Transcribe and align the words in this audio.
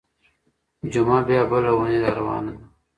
جمعه 0.93 1.21
بيا 1.27 1.41
بله 1.51 1.69
اونۍ 1.73 1.97
راروانه 2.03 2.51
ده. 2.57 2.63